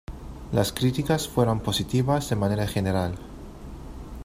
[0.51, 3.19] Las críticas fueron positivas de manera general.